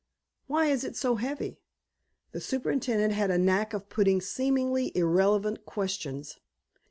"Why 0.47 0.65
is 0.65 0.83
it 0.83 0.95
so 0.97 1.17
heavy?" 1.17 1.59
The 2.31 2.41
superintendent 2.41 3.13
had 3.13 3.29
a 3.29 3.37
knack 3.37 3.71
of 3.75 3.87
putting 3.87 4.19
seemingly 4.19 4.91
irrelevant 4.97 5.63
questions. 5.63 6.39